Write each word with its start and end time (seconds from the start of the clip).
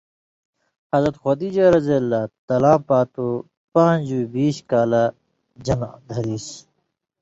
حضرت 0.91 1.15
خدیجہ 1.23 1.65
رض 1.73 1.89
تلاں 2.47 2.79
پاتُو 2.87 3.27
پان٘ژویی 3.73 4.29
بیش 4.33 4.57
کالہ 4.69 5.03
ژن٘دیۡ 5.65 5.99
دھریسیۡ؛ 6.09 6.61